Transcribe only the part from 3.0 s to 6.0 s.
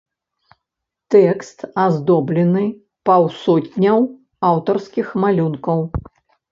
паўсотняў аўтарскіх малюнкаў.